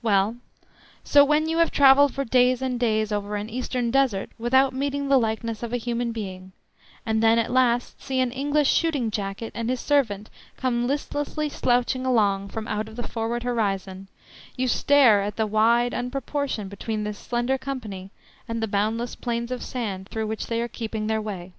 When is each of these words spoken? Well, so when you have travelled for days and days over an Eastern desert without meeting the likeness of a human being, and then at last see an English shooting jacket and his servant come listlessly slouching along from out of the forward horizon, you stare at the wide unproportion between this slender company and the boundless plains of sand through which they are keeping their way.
Well, 0.00 0.36
so 1.02 1.24
when 1.24 1.48
you 1.48 1.58
have 1.58 1.72
travelled 1.72 2.14
for 2.14 2.24
days 2.24 2.62
and 2.62 2.78
days 2.78 3.10
over 3.10 3.34
an 3.34 3.50
Eastern 3.50 3.90
desert 3.90 4.30
without 4.38 4.72
meeting 4.72 5.08
the 5.08 5.18
likeness 5.18 5.60
of 5.60 5.72
a 5.72 5.76
human 5.76 6.12
being, 6.12 6.52
and 7.04 7.20
then 7.20 7.36
at 7.36 7.50
last 7.50 8.00
see 8.00 8.20
an 8.20 8.30
English 8.30 8.72
shooting 8.72 9.10
jacket 9.10 9.50
and 9.56 9.68
his 9.68 9.80
servant 9.80 10.30
come 10.56 10.86
listlessly 10.86 11.48
slouching 11.48 12.06
along 12.06 12.50
from 12.50 12.68
out 12.68 12.86
of 12.88 12.94
the 12.94 13.08
forward 13.08 13.42
horizon, 13.42 14.06
you 14.56 14.68
stare 14.68 15.20
at 15.20 15.34
the 15.34 15.48
wide 15.48 15.92
unproportion 15.92 16.68
between 16.68 17.02
this 17.02 17.18
slender 17.18 17.58
company 17.58 18.12
and 18.46 18.62
the 18.62 18.68
boundless 18.68 19.16
plains 19.16 19.50
of 19.50 19.64
sand 19.64 20.08
through 20.10 20.28
which 20.28 20.46
they 20.46 20.62
are 20.62 20.68
keeping 20.68 21.08
their 21.08 21.20
way. 21.20 21.54